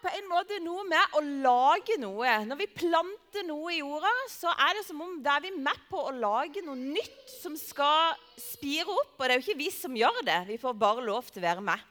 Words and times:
på 0.00 0.10
en 0.16 0.28
måte 0.30 0.58
noe 0.64 0.84
med 0.88 1.16
å 1.16 1.20
lage 1.44 1.96
noe. 2.00 2.34
Når 2.48 2.60
vi 2.62 2.68
planter 2.72 3.44
noe 3.48 3.74
i 3.74 3.80
jorda, 3.80 4.12
så 4.32 4.52
er 4.66 4.78
det 4.78 4.86
som 4.88 5.00
om 5.04 5.18
da 5.24 5.36
er 5.36 5.46
vi 5.48 5.52
med 5.56 5.86
på 5.90 6.00
å 6.00 6.14
lage 6.16 6.64
noe 6.64 6.78
nytt 6.78 7.34
som 7.40 7.56
skal 7.58 8.16
spire 8.40 8.88
opp. 8.88 9.16
Og 9.18 9.24
det 9.24 9.34
er 9.34 9.40
jo 9.40 9.46
ikke 9.46 9.60
vi 9.60 9.70
som 9.74 9.96
gjør 9.96 10.22
det. 10.26 10.42
Vi 10.50 10.60
får 10.62 10.78
bare 10.80 11.04
lov 11.06 11.28
til 11.30 11.42
å 11.42 11.48
være 11.48 11.66
med. 11.70 11.88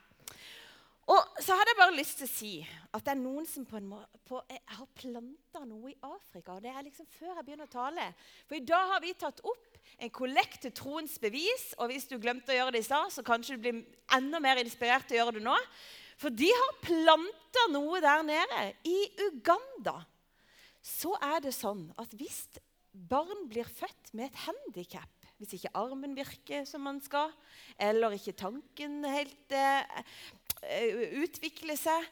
Og 1.10 1.42
så 1.42 1.56
hadde 1.58 1.72
jeg 1.72 1.80
bare 1.80 1.98
lyst 1.98 2.20
til 2.20 2.28
å 2.28 2.32
si 2.32 2.52
at 2.94 3.06
det 3.06 3.14
er 3.16 3.22
noen 3.22 3.46
som 3.50 3.64
på 3.66 3.80
en 3.80 3.88
måte 3.90 4.20
på, 4.30 4.38
har 4.46 4.90
planta 4.98 5.64
noe 5.66 5.90
i 5.90 5.98
Afrika. 6.06 6.56
og 6.56 6.62
Det 6.62 6.70
er 6.70 6.86
liksom 6.86 7.08
før 7.16 7.32
jeg 7.32 7.46
begynner 7.48 7.70
å 7.70 7.74
tale. 7.74 8.06
For 8.46 8.58
i 8.60 8.66
dag 8.66 8.92
har 8.94 9.02
vi 9.02 9.16
tatt 9.18 9.42
opp 9.42 9.80
en 9.98 10.12
kollekt 10.14 10.62
til 10.66 10.74
troens 10.78 11.16
bevis. 11.22 11.72
Og 11.80 11.90
hvis 11.90 12.06
du 12.10 12.20
glemte 12.22 12.54
å 12.54 12.60
gjøre 12.60 12.76
det 12.76 12.84
i 12.84 12.90
stad, 12.90 13.10
så 13.14 13.26
kanskje 13.26 13.58
du 13.58 13.64
blir 13.64 13.82
enda 14.14 14.42
mer 14.44 14.62
inspirert 14.62 15.10
til 15.10 15.18
å 15.18 15.24
gjøre 15.24 15.40
det 15.40 15.46
nå. 15.48 15.58
For 16.20 16.34
de 16.36 16.50
har 16.52 16.80
planta 16.84 17.68
noe 17.72 18.02
der 18.04 18.26
nede. 18.28 18.64
I 18.84 18.98
Uganda 19.30 20.02
så 20.84 21.14
er 21.24 21.40
det 21.44 21.54
sånn 21.56 21.88
at 22.00 22.12
hvis 22.20 22.46
barn 22.92 23.48
blir 23.52 23.68
født 23.68 24.12
med 24.18 24.30
et 24.30 24.44
handikap 24.48 25.20
hvis 25.40 25.56
ikke 25.56 25.72
armen 25.80 26.18
virker 26.18 26.66
som 26.68 26.84
man 26.84 26.98
skal, 27.00 27.32
eller 27.80 28.12
ikke 28.12 28.36
tanken 28.36 29.06
helt 29.08 29.54
eh, 29.56 31.06
utvikler 31.24 31.80
seg, 31.80 32.08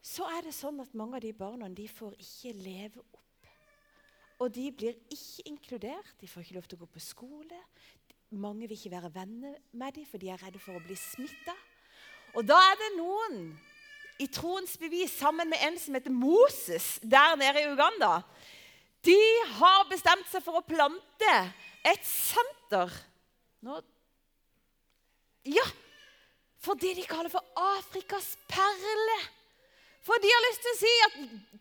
så 0.00 0.24
er 0.32 0.48
det 0.48 0.54
sånn 0.56 0.80
at 0.82 0.94
mange 0.96 1.18
av 1.18 1.24
de 1.24 1.34
barna 1.36 1.68
de 1.68 1.84
får 1.92 2.16
ikke 2.16 2.54
leve 2.62 3.02
opp. 3.04 3.50
Og 4.40 4.48
de 4.56 4.64
blir 4.74 4.96
ikke 5.12 5.44
inkludert. 5.52 6.16
De 6.18 6.26
får 6.26 6.46
ikke 6.46 6.56
lov 6.56 6.64
til 6.66 6.80
å 6.80 6.82
gå 6.86 6.88
på 6.96 7.02
skole. 7.04 7.60
Mange 8.40 8.66
vil 8.66 8.74
ikke 8.80 8.96
være 8.96 9.12
venner 9.14 9.60
med 9.76 9.94
dem, 9.94 10.08
for 10.08 10.18
de 10.18 10.32
er 10.32 10.40
redde 10.40 10.62
for 10.64 10.74
å 10.74 10.82
bli 10.82 10.96
smitta. 10.98 11.54
Og 12.32 12.46
da 12.48 12.56
er 12.70 12.78
det 12.80 12.90
noen 12.96 13.42
i 14.22 14.28
troens 14.30 14.76
bevis 14.80 15.12
sammen 15.18 15.50
med 15.50 15.60
en 15.66 15.78
som 15.80 15.96
heter 15.96 16.14
Moses 16.14 16.96
der 17.02 17.36
nede 17.40 17.62
i 17.62 17.70
Uganda. 17.72 18.20
De 19.02 19.18
har 19.58 19.88
bestemt 19.90 20.28
seg 20.30 20.44
for 20.44 20.60
å 20.60 20.66
plante 20.66 21.36
et 21.88 22.04
senter. 22.06 22.92
Nå 23.66 23.80
Ja, 25.42 25.64
for 26.62 26.78
det 26.78 26.94
de 26.94 27.04
kaller 27.10 27.32
for 27.32 27.42
Afrikas 27.58 28.36
perle. 28.46 29.16
For 30.06 30.18
de 30.22 30.30
har 30.30 30.44
lyst 30.46 30.62
til 30.62 30.72
å 30.72 30.78
si 30.78 30.92
at 31.06 31.16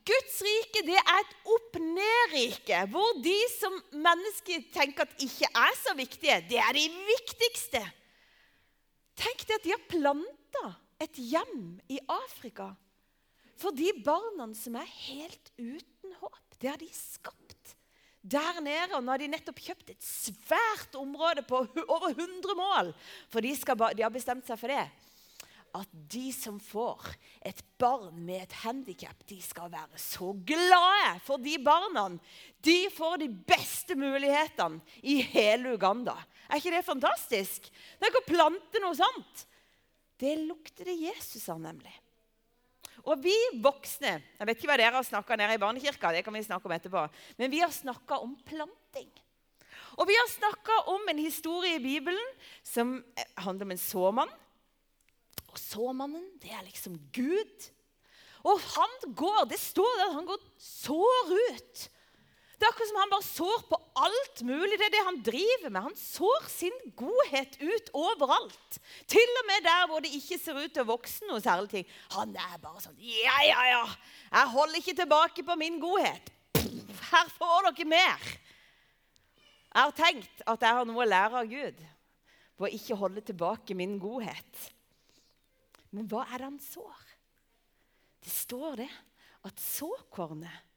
Guds 0.09 0.35
rike 0.45 0.83
det 0.85 0.97
er 0.97 1.17
et 1.17 1.33
opp-ned-rike. 1.55 2.83
Hvor 2.93 3.17
de 3.25 3.37
som 3.53 3.73
mennesker 3.93 4.63
tenker 4.73 5.05
at 5.05 5.25
ikke 5.25 5.49
er 5.49 5.75
så 5.81 5.93
viktige, 5.97 6.39
det 6.49 6.61
er 6.61 6.77
de 6.77 6.87
viktigste. 7.09 7.81
Tenk 9.21 9.43
deg 9.45 9.57
at 9.59 9.65
de 9.65 9.73
har 9.75 9.89
planta 9.91 10.71
et 11.01 11.19
hjem 11.21 11.77
i 11.91 11.99
Afrika 12.09 12.71
for 13.61 13.75
de 13.77 13.91
barna 14.01 14.47
som 14.57 14.77
er 14.79 14.89
helt 15.05 15.51
uten 15.59 16.15
håp. 16.17 16.57
Det 16.57 16.69
har 16.71 16.81
de 16.81 16.89
skapt 16.95 17.75
der 18.21 18.61
nede. 18.61 18.95
Og 18.95 19.03
nå 19.03 19.13
har 19.13 19.21
de 19.21 19.29
nettopp 19.29 19.61
kjøpt 19.61 19.93
et 19.93 20.05
svært 20.05 20.97
område 20.97 21.43
på 21.45 21.61
over 21.85 22.09
100 22.09 22.57
mål. 22.57 22.91
For 23.29 23.45
de, 23.45 23.53
skal, 23.57 23.77
de 23.97 24.05
har 24.05 24.13
bestemt 24.13 24.47
seg 24.47 24.59
for 24.61 24.73
det. 24.73 24.85
At 25.77 25.87
de 26.11 26.27
som 26.35 26.57
får 26.59 27.13
et 27.47 27.61
barn 27.79 28.17
med 28.25 28.41
et 28.43 28.55
handikap, 28.65 29.15
de 29.29 29.37
skal 29.43 29.71
være 29.71 29.99
så 30.01 30.33
glade. 30.47 31.13
For 31.23 31.39
de 31.39 31.55
barna 31.63 32.09
de 32.65 32.77
får 32.91 33.21
de 33.21 33.29
beste 33.29 33.95
mulighetene 33.95 34.81
i 35.01 35.21
hele 35.31 35.77
Uganda. 35.77 36.17
Er 36.49 36.59
ikke 36.59 36.75
det 36.75 36.83
fantastisk? 36.87 37.71
Tenk 38.01 38.19
å 38.19 38.27
plante 38.27 38.83
noe 38.83 38.97
sånt. 38.99 39.45
Det 40.19 40.35
lukter 40.43 40.91
det 40.91 40.99
Jesus 40.99 41.47
av, 41.49 41.61
nemlig. 41.63 41.93
Og 43.07 43.17
vi 43.23 43.33
voksne 43.63 44.19
Jeg 44.19 44.45
vet 44.45 44.59
ikke 44.59 44.69
hva 44.69 44.77
dere 44.77 44.99
har 44.99 45.07
snakka 45.07 45.37
nede 45.39 45.55
i 45.55 45.61
barnekirka, 45.61 46.11
det 46.13 46.21
kan 46.25 46.35
vi 46.35 46.43
snakke 46.45 46.69
om 46.69 46.75
etterpå, 46.75 47.07
men 47.39 47.49
vi 47.53 47.63
har 47.63 47.71
snakka 47.73 48.19
om 48.21 48.35
planting. 48.45 49.09
Og 49.97 50.07
vi 50.07 50.15
har 50.15 50.29
snakka 50.29 50.77
om 50.93 51.09
en 51.09 51.19
historie 51.19 51.79
i 51.79 51.83
Bibelen 51.83 52.29
som 52.63 52.99
handler 53.35 53.67
om 53.67 53.73
en 53.73 53.81
såmann. 53.81 54.31
Og 55.51 55.59
såmannen, 55.59 56.27
det 56.41 56.51
er 56.55 56.65
liksom 56.65 56.97
Gud. 57.15 57.71
Og 58.47 58.61
han 58.73 59.15
går, 59.15 59.43
det 59.51 59.59
står 59.61 59.97
der, 59.99 60.13
han 60.15 60.29
går 60.29 60.45
sår 60.57 61.33
ut. 61.51 61.89
Det 62.61 62.67
er 62.67 62.75
akkurat 62.75 62.89
som 62.91 62.97
han 63.01 63.09
bare 63.09 63.25
sår 63.25 63.61
på 63.71 63.77
alt 64.05 64.41
mulig. 64.45 64.75
Det 64.77 64.85
er 64.85 64.93
det 64.93 65.05
han 65.07 65.15
driver 65.25 65.71
med. 65.71 65.81
Han 65.81 65.95
sår 65.97 66.43
sin 66.45 66.75
godhet 66.97 67.55
ut 67.57 67.87
overalt. 67.97 68.77
Til 69.09 69.39
og 69.41 69.47
med 69.49 69.65
der 69.65 69.87
hvor 69.89 70.03
det 70.05 70.11
ikke 70.13 70.37
ser 70.37 70.59
ut 70.59 70.69
til 70.69 70.83
å 70.83 70.91
vokse 70.91 71.25
noe 71.25 71.41
særlig 71.41 71.71
ting. 71.71 71.87
Han 72.13 72.35
er 72.37 72.59
bare 72.61 72.83
sånn 72.83 72.99
Ja, 73.01 73.39
ja, 73.47 73.63
ja. 73.65 73.81
Jeg 74.27 74.53
holder 74.53 74.77
ikke 74.77 74.93
tilbake 74.99 75.45
på 75.47 75.57
min 75.57 75.79
godhet. 75.81 76.29
Her 77.09 77.33
får 77.33 77.71
dere 77.71 77.89
mer. 77.95 78.29
Jeg 79.71 79.81
har 79.81 79.97
tenkt 79.97 80.45
at 80.53 80.61
jeg 80.67 80.77
har 80.77 80.85
noe 80.85 81.01
å 81.01 81.09
lære 81.09 81.41
av 81.41 81.49
Gud 81.49 81.81
på 82.61 82.67
å 82.67 82.73
ikke 82.77 82.99
holde 83.01 83.25
tilbake 83.25 83.73
min 83.73 83.97
godhet. 83.97 84.69
Men 85.91 86.07
hva 86.11 86.25
er 86.27 86.39
det 86.39 86.47
han 86.47 86.59
sår? 86.63 87.07
Det 88.21 88.31
står 88.31 88.83
det 88.83 88.91
at 89.47 89.61
såkornet 89.61 90.67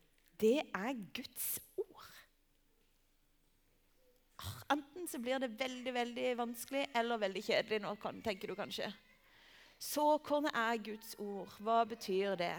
det 0.40 0.64
er 0.74 0.96
Guds 1.14 1.60
ord. 1.78 2.08
Enten 4.72 5.06
så 5.08 5.20
blir 5.22 5.38
det 5.38 5.52
veldig 5.60 5.92
veldig 5.94 6.30
vanskelig 6.40 6.86
eller 6.96 7.20
veldig 7.22 7.42
kjedelig. 7.44 7.80
nå, 7.84 7.94
tenker 8.24 8.48
du 8.48 8.54
kanskje. 8.58 8.90
Såkornet 9.78 10.54
er 10.54 10.82
Guds 10.82 11.14
ord. 11.18 11.48
Hva 11.60 11.84
betyr 11.84 12.34
det? 12.40 12.56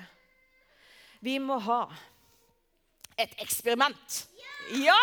Vi 1.19 1.37
må 1.39 1.57
ha 1.67 1.83
et 3.17 3.35
eksperiment. 3.41 4.21
Ja! 4.79 5.01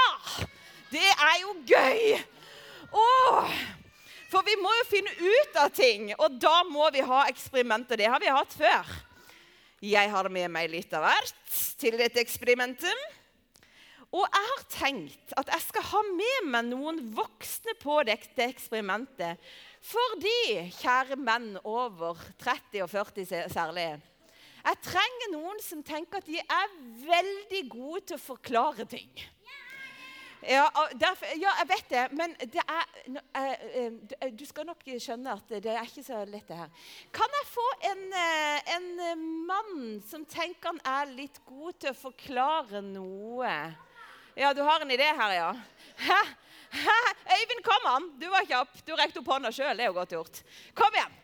Det 0.92 1.04
er 1.04 1.36
jo 1.42 1.54
gøy! 1.66 2.18
Åh! 2.92 3.54
For 4.32 4.44
vi 4.46 4.54
må 4.56 4.70
jo 4.78 4.84
finne 4.88 5.12
ut 5.20 5.56
av 5.60 5.72
ting, 5.76 6.12
og 6.16 6.38
da 6.40 6.62
må 6.64 6.86
vi 6.94 7.02
ha 7.04 7.26
eksperimenter. 7.28 8.00
Det 8.00 8.08
har 8.08 8.22
vi 8.22 8.32
hatt 8.32 8.54
før. 8.56 8.92
Jeg 9.82 10.12
har 10.12 10.28
med 10.32 10.48
meg 10.54 10.70
litt 10.72 10.94
av 10.96 11.04
hvert 11.04 11.58
til 11.80 11.98
dette 12.00 12.22
eksperimentet. 12.22 13.18
Og 14.12 14.24
jeg 14.24 14.48
har 14.48 14.64
tenkt 14.72 15.34
at 15.40 15.50
jeg 15.52 15.64
skal 15.66 15.84
ha 15.88 16.00
med 16.08 16.48
meg 16.52 16.66
noen 16.68 17.00
voksne 17.16 17.74
på 17.80 17.98
dette 18.08 18.44
eksperimentet. 18.44 19.40
Fordi, 19.82 20.70
kjære 20.78 21.16
menn 21.20 21.54
over 21.64 22.20
30 22.40 22.84
og 22.84 22.90
40 22.92 23.52
særlig 23.52 23.86
Jeg 24.62 24.82
trenger 24.84 25.32
noen 25.32 25.60
som 25.64 25.82
tenker 25.82 26.20
at 26.20 26.28
de 26.28 26.38
er 26.40 26.76
veldig 27.08 27.62
gode 27.72 28.04
til 28.06 28.20
å 28.20 28.26
forklare 28.30 28.86
ting. 28.88 29.10
Ja, 30.42 30.64
derfor, 30.98 31.26
ja, 31.38 31.52
jeg 31.60 31.68
vet 31.70 31.90
det, 31.90 32.02
men 32.18 32.32
det 32.40 32.62
er, 32.66 32.86
eh, 33.38 33.52
eh, 34.18 34.32
du 34.34 34.42
skal 34.46 34.66
nok 34.66 34.80
skjønne 34.98 35.36
at 35.38 35.52
det 35.62 35.70
er 35.70 35.86
ikke 35.86 36.02
så 36.02 36.24
lett, 36.26 36.48
det 36.48 36.58
her. 36.58 36.72
Kan 37.14 37.36
jeg 37.38 37.46
få 37.46 37.66
en, 37.92 38.02
eh, 38.12 38.74
en 38.74 39.22
mann 39.46 40.02
som 40.08 40.24
tenker 40.26 40.72
han 40.72 40.80
er 40.84 41.14
litt 41.14 41.38
god 41.46 41.78
til 41.78 41.92
å 41.92 42.00
forklare 42.00 42.82
noe? 42.82 43.54
Ja, 44.34 44.52
du 44.52 44.62
har 44.66 44.80
en 44.80 44.90
idé 44.90 45.06
her, 45.14 45.32
ja. 45.36 45.52
Hæ? 45.96 46.20
Hæ? 46.72 46.98
Øyvind, 47.36 47.62
kom 47.62 47.86
an! 47.86 48.10
Du 48.18 48.28
var 48.32 48.46
kjapp. 48.48 48.84
Du 48.86 48.94
rekte 48.96 49.20
opp 49.20 49.28
hånda 49.28 49.52
sjøl. 49.52 49.76
Det 49.76 49.84
er 49.84 49.90
jo 49.92 49.98
godt 49.98 50.14
gjort. 50.16 50.42
Kom 50.74 50.94
igjen. 50.96 51.18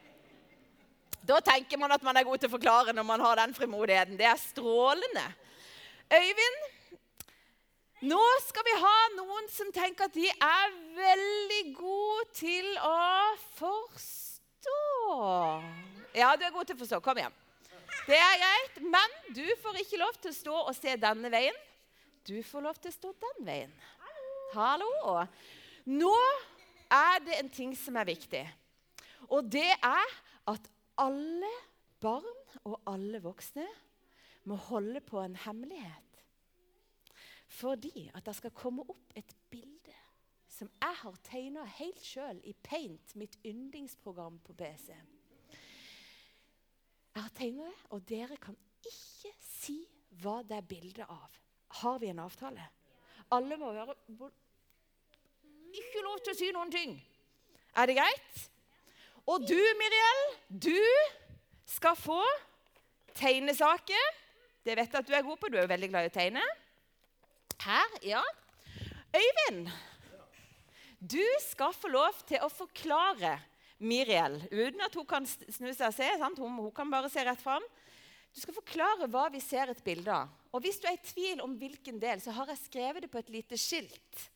Da 1.24 1.40
tenker 1.40 1.78
man 1.80 1.92
at 1.92 2.04
man 2.04 2.16
er 2.16 2.24
god 2.24 2.38
til 2.38 2.50
å 2.50 2.54
forklare 2.54 2.92
når 2.92 3.06
man 3.08 3.20
har 3.24 3.40
den 3.40 3.54
frimodigheten. 3.56 4.18
Det 4.20 4.28
er 4.28 4.36
strålende. 4.36 5.24
Øyvind, 6.12 6.60
nå 8.06 8.20
skal 8.44 8.66
vi 8.66 8.74
ha 8.78 8.96
noen 9.16 9.48
som 9.50 9.70
tenker 9.74 10.06
at 10.06 10.14
de 10.14 10.28
er 10.30 10.74
veldig 10.98 11.62
gode 11.78 12.26
til 12.38 12.68
å 12.84 12.98
forstå. 13.58 14.80
Ja, 16.14 16.32
du 16.36 16.44
er 16.46 16.54
god 16.54 16.68
til 16.68 16.78
å 16.78 16.82
forstå. 16.82 17.00
Kom 17.04 17.18
igjen. 17.18 17.34
Det 18.08 18.16
er 18.16 18.38
greit, 18.40 18.78
men 18.88 19.16
du 19.36 19.44
får 19.62 19.82
ikke 19.82 20.00
lov 20.00 20.14
til 20.22 20.32
å 20.32 20.36
stå 20.36 20.60
og 20.62 20.74
se 20.76 20.94
denne 21.00 21.30
veien. 21.32 21.56
Du 22.28 22.38
får 22.44 22.64
lov 22.64 22.78
til 22.80 22.92
å 22.92 22.96
stå 22.96 23.12
den 23.24 23.44
veien. 23.48 23.74
Hallo. 24.54 24.88
Nå 25.88 26.14
er 26.88 27.20
det 27.24 27.36
en 27.36 27.50
ting 27.52 27.74
som 27.76 27.98
er 28.00 28.08
viktig. 28.08 28.44
Og 29.28 29.48
det 29.52 29.68
er 29.74 30.16
at 30.48 30.70
alle 31.00 31.52
barn 32.00 32.28
og 32.64 32.78
alle 32.88 33.20
voksne 33.22 33.66
må 34.48 34.56
holde 34.70 35.02
på 35.04 35.20
en 35.20 35.36
hemmelighet. 35.44 36.07
Fordi 37.48 38.10
at 38.14 38.26
det 38.26 38.36
skal 38.36 38.54
komme 38.56 38.84
opp 38.84 39.12
et 39.16 39.32
bilde 39.50 39.94
som 40.58 40.70
jeg 40.80 40.96
har 41.02 41.18
tegna 41.22 41.64
helt 41.78 42.00
sjøl 42.02 42.40
i 42.48 42.54
Paint, 42.66 43.14
mitt 43.14 43.36
yndlingsprogram 43.46 44.40
på 44.42 44.56
PC. 44.58 44.96
Jeg 47.14 47.22
har 47.22 47.34
tegna 47.36 47.68
det, 47.68 47.78
og 47.94 48.02
dere 48.08 48.38
kan 48.42 48.56
ikke 48.88 49.32
si 49.44 49.78
hva 50.22 50.40
det 50.46 50.58
er 50.58 50.66
bilde 50.66 51.06
av. 51.06 51.38
Har 51.80 51.98
vi 52.02 52.10
en 52.10 52.24
avtale? 52.24 52.64
Alle 53.34 53.58
må 53.60 53.70
være 53.76 53.94
Ikke 55.78 56.02
lov 56.02 56.20
til 56.24 56.32
å 56.32 56.38
si 56.38 56.50
noen 56.54 56.70
ting. 56.72 56.94
Er 57.76 57.86
det 57.86 57.98
greit? 57.98 58.44
Og 59.28 59.44
du, 59.44 59.58
Miriel, 59.78 60.22
du 60.48 60.78
skal 61.68 61.96
få 61.98 62.22
tegnesaker. 63.18 64.14
Det 64.64 64.74
vet 64.78 64.88
jeg 64.88 65.02
at 65.02 65.10
du 65.10 65.14
er 65.14 65.26
god 65.26 65.36
på. 65.36 65.50
Du 65.52 65.58
er 65.60 65.68
veldig 65.68 65.90
glad 65.92 66.08
i 66.08 66.10
å 66.10 66.14
tegne. 66.14 66.44
Her, 67.58 67.94
ja. 68.06 68.22
Øyvind, 69.14 69.68
du 70.98 71.24
skal 71.42 71.74
få 71.74 71.90
lov 71.90 72.14
til 72.28 72.42
å 72.42 72.50
forklare 72.52 73.38
Miriel 73.78 74.40
uten 74.50 74.82
at 74.82 74.94
hun 74.98 75.06
kan 75.06 75.26
snu 75.26 75.70
seg 75.72 75.88
og 75.88 75.96
se. 75.96 76.08
Hun, 76.20 76.36
hun, 76.38 76.72
kan 76.74 76.90
bare 76.90 77.10
se 77.10 77.24
rett 77.26 77.42
fram. 77.42 77.64
Du 78.34 78.40
skal 78.42 78.56
forklare 78.56 79.08
hva 79.10 79.26
vi 79.32 79.40
ser 79.42 79.72
et 79.72 79.82
bilde 79.84 80.12
av. 80.12 80.30
Og 80.52 80.62
Hvis 80.64 80.80
du 80.80 80.86
er 80.88 80.96
i 80.96 81.04
tvil 81.04 81.42
om 81.44 81.56
hvilken 81.58 81.98
del, 82.02 82.22
så 82.22 82.34
har 82.36 82.50
jeg 82.52 82.62
skrevet 82.64 83.04
det 83.04 83.10
på 83.12 83.20
et 83.20 83.32
lite 83.32 83.58
skilt. 83.60 84.28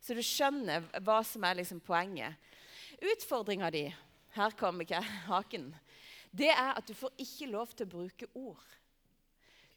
Så 0.00 0.16
du 0.16 0.22
skjønner 0.24 0.86
hva 1.04 1.20
som 1.26 1.44
er 1.44 1.60
liksom 1.60 1.82
poenget. 1.84 2.36
Utfordringa 3.00 3.70
di 3.72 3.84
her 4.36 4.56
kommer 4.56 4.86
ikke 4.86 5.02
haken. 5.28 5.70
Det 6.30 6.48
er 6.52 6.74
at 6.78 6.86
du 6.86 6.94
får 6.94 7.12
ikke 7.20 7.50
lov 7.50 7.72
til 7.74 7.88
å 7.88 7.92
bruke 7.96 8.28
ord. 8.38 8.66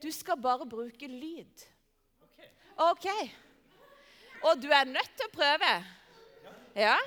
Du 0.03 0.11
skal 0.11 0.39
bare 0.39 0.67
bruke 0.69 1.07
lyd. 1.07 1.63
OK. 2.77 3.07
Og 4.43 4.61
du 4.61 4.67
er 4.71 4.83
nødt 4.89 5.11
til 5.17 5.27
å 5.27 5.33
prøve. 5.33 5.71
Ja? 6.75 6.97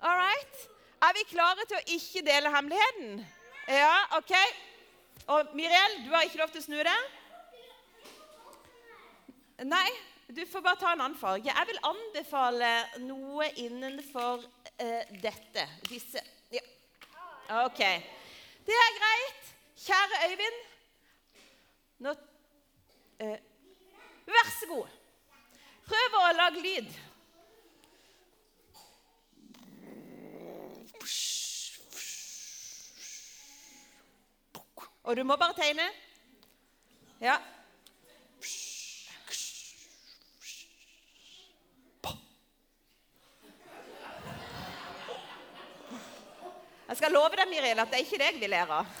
All 0.00 0.16
right. 0.18 0.68
Er 1.02 1.14
vi 1.14 1.26
klare 1.30 1.66
til 1.68 1.78
å 1.78 1.86
ikke 1.94 2.24
dele 2.26 2.50
hemmeligheten? 2.54 3.20
Ja, 3.68 3.94
OK. 4.16 4.32
Og 5.28 5.54
Miriel, 5.54 5.98
du 6.06 6.14
har 6.14 6.24
ikke 6.26 6.40
lov 6.40 6.52
til 6.54 6.62
å 6.62 6.64
snu 6.64 6.78
deg? 6.80 7.16
Nei, 9.68 9.88
du 10.32 10.40
får 10.46 10.62
bare 10.64 10.80
ta 10.80 10.92
en 10.94 11.02
annen 11.04 11.18
farge. 11.18 11.50
Jeg 11.50 11.68
vil 11.68 11.80
anbefale 11.90 12.70
noe 13.04 13.50
innenfor 13.60 14.42
uh, 14.42 15.12
dette. 15.22 15.66
Disse. 15.88 16.22
Ja. 16.54 16.64
OK. 17.64 17.82
Det 18.66 18.78
er 18.86 18.96
greit. 18.98 19.52
Kjære 19.84 20.22
Øyvind. 20.30 20.58
Nå 22.06 22.14
uh, 22.14 23.38
Vær 24.28 24.50
så 24.52 24.66
god. 24.68 24.96
Prøv 25.88 26.16
å 26.20 26.24
lage 26.36 26.60
lyd. 26.60 26.88
Og 35.08 35.16
du 35.16 35.22
må 35.24 35.38
bare 35.40 35.56
tegne. 35.56 35.86
Ja. 37.24 37.38
Jeg 46.88 46.96
skal 46.96 47.12
love 47.12 47.36
deg, 47.36 47.48
Miriel, 47.48 47.80
at 47.80 47.88
det 47.88 47.98
er 47.98 48.04
ikke 48.04 48.20
deg 48.20 48.36
vi 48.40 48.52
ler 48.52 48.76
av. 48.82 48.92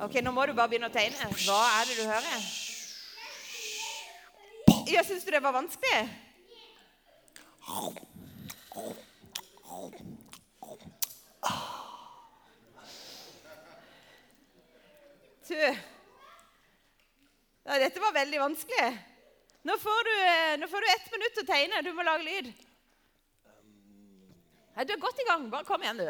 Ok, 0.00 0.14
Nå 0.24 0.30
må 0.32 0.46
du 0.48 0.54
bare 0.56 0.70
begynne 0.72 0.88
å 0.88 0.92
tegne. 0.94 1.26
Hva 1.44 1.60
er 1.76 1.88
det 1.90 1.96
du 1.98 2.06
hører? 2.08 2.44
Ja, 4.88 5.02
Syns 5.04 5.26
du 5.26 5.30
det 5.34 5.42
var 5.44 5.52
vanskelig? 5.52 5.98
Du 15.50 15.54
ja, 17.70 17.78
Dette 17.78 18.00
var 18.00 18.16
veldig 18.16 18.40
vanskelig. 18.40 18.88
Nå 19.68 19.76
får, 19.78 20.04
du, 20.08 20.14
eh, 20.24 20.56
nå 20.58 20.66
får 20.72 20.80
du 20.80 20.88
ett 20.90 21.12
minutt 21.12 21.36
til 21.36 21.44
å 21.44 21.50
tegne. 21.52 21.84
Du 21.84 21.92
må 21.92 22.02
lage 22.08 22.24
lyd. 22.24 22.52
Ja, 24.74 24.84
du 24.88 24.94
er 24.96 25.02
godt 25.04 25.20
i 25.20 25.28
gang. 25.28 25.50
Bare 25.52 25.68
kom 25.68 25.84
igjen, 25.84 26.00
du. 26.00 26.08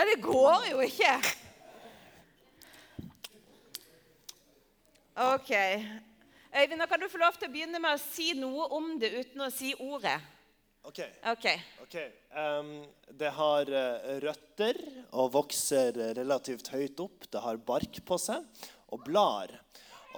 Ja, 0.00 0.04
det 0.08 0.22
går 0.22 0.62
jo 0.70 0.78
ikke. 1.00 1.36
Ok. 5.20 5.52
Øyvind, 6.50 6.80
nå 6.80 6.86
kan 6.86 7.00
du 7.00 7.08
få 7.08 7.20
lov 7.20 7.36
til 7.38 7.48
å 7.48 7.52
begynne 7.52 7.80
med 7.80 7.94
å 7.94 8.02
si 8.02 8.32
noe 8.36 8.66
om 8.74 8.92
det 9.00 9.12
uten 9.14 9.44
å 9.44 9.50
si 9.54 9.72
ordet. 9.78 10.18
Ok. 10.82 11.00
okay. 11.28 11.60
okay. 11.82 12.08
Um, 12.32 12.82
det 13.20 13.30
har 13.36 13.68
uh, 13.68 14.18
røtter 14.24 14.80
og 15.12 15.32
vokser 15.36 15.96
relativt 16.16 16.72
høyt 16.72 17.00
opp. 17.04 17.28
Det 17.30 17.42
har 17.44 17.60
bark 17.60 18.00
på 18.04 18.18
seg 18.18 18.44
og 18.90 19.04
blar. 19.06 19.52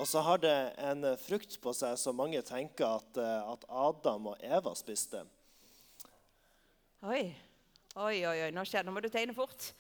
Og 0.01 0.09
så 0.09 0.23
har 0.25 0.41
det 0.41 0.57
en 0.81 1.05
frukt 1.21 1.59
på 1.61 1.75
seg 1.77 1.99
som 2.01 2.17
mange 2.17 2.41
tenker 2.47 2.87
at, 2.89 3.19
uh, 3.21 3.53
at 3.53 3.67
Adam 3.69 4.33
og 4.33 4.47
Eva 4.47 4.73
spiste. 4.79 5.25
Oi. 7.03 7.27
Oi, 7.99 8.23
oi, 8.25 8.37
oi. 8.47 8.53
Nå 8.55 8.65
skjer. 8.65 8.87
Nå 8.87 8.95
må 8.95 9.03
du 9.05 9.11
tegne 9.13 9.35
fort. 9.37 9.73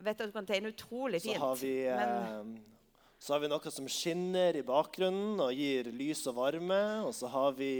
Vet 0.00 0.20
at 0.20 0.30
du 0.30 0.34
kan 0.34 0.46
tegne 0.46 0.72
utrolig 0.72 1.22
fint. 1.22 1.38
Så 1.38 1.46
har 1.46 1.56
vi, 1.60 1.74
men... 1.86 2.54
så 3.18 3.36
har 3.36 3.42
vi 3.44 3.50
noe 3.52 3.72
som 3.72 3.86
skinner 3.88 4.56
i 4.58 4.64
bakgrunnen 4.66 5.40
og 5.40 5.52
gir 5.54 5.90
lys 5.94 6.24
og 6.30 6.38
varme. 6.40 6.80
Og 7.06 7.14
så 7.16 7.30
har 7.30 7.54
vi 7.58 7.72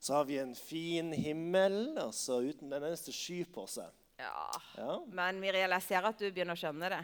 så 0.00 0.14
har 0.14 0.24
vi 0.24 0.38
en 0.40 0.54
fin 0.56 1.12
himmel 1.12 1.98
altså 2.00 2.38
uten 2.40 2.72
en 2.72 2.84
eneste 2.88 3.12
sky 3.12 3.42
på 3.44 3.66
seg. 3.68 3.90
Ja. 4.20 4.46
Ja. 4.76 4.94
Men 5.12 5.40
vi 5.42 5.52
ser 5.84 6.08
at 6.08 6.18
du 6.18 6.24
begynner 6.30 6.56
å 6.56 6.60
skjønne 6.60 6.88
det. 6.92 7.02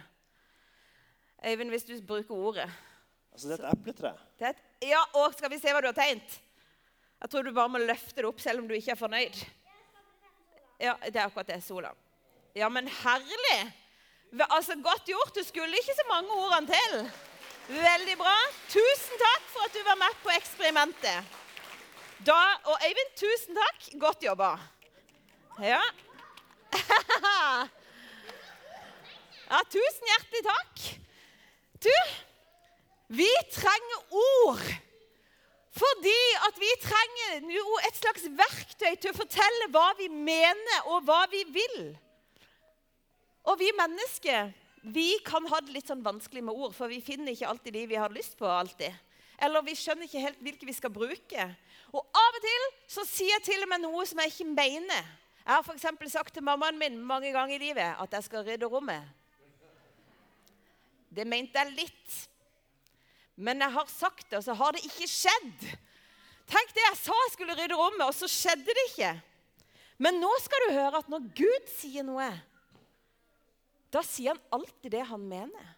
Øyvind, 1.44 1.70
hvis 1.70 1.84
du 1.84 1.94
bruker 2.00 2.34
ordet 2.34 2.70
Altså, 3.36 3.50
det 3.50 3.58
er 3.58 3.66
et 3.66 3.72
epletre. 3.76 4.14
er 4.40 4.54
et, 4.54 4.60
Ja, 4.88 5.02
og 5.20 5.34
skal 5.36 5.50
vi 5.52 5.58
se 5.60 5.68
hva 5.68 5.82
du 5.84 5.90
har 5.90 5.96
tegnet? 5.96 6.38
Jeg 7.20 7.30
tror 7.30 7.44
du 7.44 7.52
bare 7.52 7.68
må 7.68 7.82
løfte 7.82 8.22
det 8.22 8.24
opp 8.24 8.40
selv 8.40 8.62
om 8.62 8.68
du 8.68 8.72
ikke 8.72 8.94
er 8.94 9.00
fornøyd. 9.00 9.42
Ja, 10.80 10.94
det 11.04 11.16
er 11.16 11.26
akkurat 11.26 11.48
det. 11.48 11.58
Sola. 11.64 11.92
Ja, 12.56 12.68
men 12.68 12.88
herlig! 12.88 13.72
Altså, 14.50 14.74
Godt 14.82 15.04
gjort. 15.04 15.34
Du 15.34 15.42
skulle 15.44 15.76
ikke 15.76 15.94
så 15.96 16.04
mange 16.08 16.30
ordene 16.32 16.66
til. 16.66 17.10
Veldig 17.68 18.16
bra. 18.16 18.36
Tusen 18.68 19.18
takk 19.20 19.42
for 19.52 19.66
at 19.66 19.74
du 19.74 19.82
var 19.84 19.98
med 20.00 20.14
på 20.22 20.30
eksperimentet. 20.32 21.34
Da, 22.26 22.38
og 22.64 22.78
Eivind, 22.86 23.12
tusen 23.20 23.58
takk. 23.58 24.00
Godt 24.00 24.24
jobba. 24.24 24.54
Ja. 25.60 25.82
ja, 29.50 29.60
tusen 29.76 30.08
hjertelig 30.12 30.42
takk. 30.48 30.86
Du, 31.84 31.92
vi 33.20 33.28
trenger 33.52 34.00
ord. 34.22 34.64
Fordi 35.76 36.22
at 36.48 36.64
vi 36.64 36.72
trenger 36.88 37.28
et 37.90 38.00
slags 38.00 38.24
verktøy 38.40 38.96
til 38.96 39.12
å 39.12 39.18
fortelle 39.20 39.70
hva 39.76 39.90
vi 40.00 40.08
mener, 40.08 40.78
og 40.88 41.04
hva 41.04 41.26
vi 41.28 41.44
vil. 41.52 41.80
Og 43.46 43.58
vi 43.60 43.70
mennesker 43.78 44.52
vi 44.86 45.16
kan 45.26 45.46
ha 45.50 45.58
det 45.64 45.74
litt 45.74 45.88
sånn 45.90 46.04
vanskelig 46.04 46.44
med 46.46 46.54
ord, 46.54 46.74
for 46.76 46.86
vi 46.86 47.00
finner 47.02 47.32
ikke 47.32 47.48
alltid 47.50 47.74
de 47.74 47.84
vi 47.90 47.98
har 47.98 48.12
lyst 48.14 48.36
på. 48.38 48.46
alltid. 48.46 48.94
Eller 49.42 49.64
vi 49.66 49.74
skjønner 49.74 50.06
ikke 50.06 50.22
helt 50.22 50.38
hvilke 50.40 50.66
vi 50.68 50.74
skal 50.76 50.92
bruke. 50.94 51.46
Og 51.90 52.00
av 52.06 52.38
og 52.38 52.44
til 52.44 52.66
så 52.94 53.04
sier 53.08 53.34
jeg 53.34 53.44
til 53.48 53.64
og 53.66 53.72
med 53.72 53.82
noe 53.82 54.06
som 54.06 54.22
jeg 54.22 54.32
ikke 54.32 54.48
mener. 54.52 55.10
Jeg 55.42 55.52
har 55.52 55.66
f.eks. 55.66 56.12
sagt 56.12 56.34
til 56.34 56.42
mammaen 56.46 56.78
min 56.78 57.02
mange 57.02 57.32
ganger 57.34 57.58
i 57.58 57.64
livet 57.68 57.98
at 57.98 58.14
jeg 58.14 58.26
skal 58.26 58.46
rydde 58.46 58.70
rommet. 58.70 59.02
Det 61.10 61.26
mente 61.26 61.58
jeg 61.58 61.74
litt. 61.74 62.16
Men 63.36 63.60
jeg 63.60 63.74
har 63.74 63.86
sagt 63.90 64.30
det, 64.30 64.38
og 64.38 64.44
så 64.44 64.54
har 64.54 64.72
det 64.72 64.86
ikke 64.86 65.10
skjedd. 65.10 65.70
Tenk 66.46 66.72
det, 66.72 66.82
jeg 66.82 66.98
sa 67.02 67.16
jeg 67.24 67.32
skulle 67.34 67.56
rydde 67.58 67.76
rommet, 67.76 68.06
og 68.06 68.14
så 68.14 68.30
skjedde 68.30 68.70
det 68.70 68.84
ikke. 68.92 69.12
Men 69.98 70.20
nå 70.22 70.30
skal 70.44 70.62
du 70.62 70.76
høre 70.76 71.00
at 71.02 71.10
når 71.10 71.26
Gud 71.36 71.72
sier 71.74 72.06
noe, 72.06 72.30
da 73.96 74.04
sier 74.04 74.34
han 74.34 74.60
alltid 74.60 74.92
det 74.92 75.02
han 75.08 75.24
mener. 75.24 75.74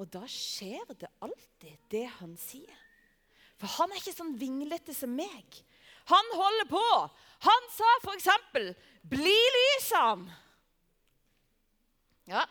Og 0.00 0.08
da 0.10 0.22
skjer 0.30 0.82
det 0.98 1.10
alltid 1.22 1.90
det 1.92 2.06
han 2.18 2.36
sier. 2.40 2.78
For 3.60 3.70
han 3.76 3.92
er 3.92 4.00
ikke 4.00 4.16
sånn 4.16 4.38
vinglete 4.40 4.94
som 4.96 5.12
meg. 5.12 5.58
Han 6.10 6.30
holder 6.34 6.70
på. 6.70 6.86
Han 7.46 7.68
sa 7.74 7.90
f.eks.: 8.00 8.30
Bli 9.12 9.36
lys, 9.56 9.90
han. 9.94 10.24
Ja. 12.30 12.46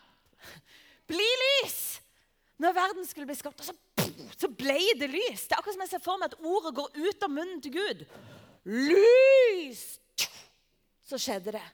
Bli 1.09 1.29
lys! 1.43 1.79
Når 2.61 2.75
verden 2.75 3.07
skulle 3.07 3.25
bli 3.25 3.35
skapt. 3.39 3.63
Så, 3.65 3.73
så 4.37 4.49
ble 4.51 4.77
det 4.99 5.09
lys. 5.09 5.47
Det 5.47 5.55
er 5.55 5.59
akkurat 5.59 5.75
som 5.75 5.85
jeg 5.85 5.93
ser 5.95 6.03
for 6.05 6.21
meg 6.21 6.31
at 6.31 6.39
ordet 6.45 6.75
går 6.77 6.99
ut 6.99 7.25
av 7.25 7.33
munnen 7.33 7.63
til 7.63 7.75
Gud. 7.79 8.05
Lys! 8.69 9.83
Så 11.09 11.17
skjedde 11.17 11.55
det. 11.57 11.65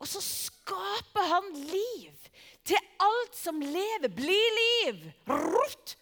Og 0.00 0.08
så 0.10 0.22
skaper 0.24 1.28
han 1.30 1.50
liv 1.68 2.30
til 2.66 2.80
alt 3.02 3.36
som 3.36 3.60
lever. 3.62 4.10
Bli 4.12 4.40
liv! 4.58 5.04
Rutt! 5.28 5.96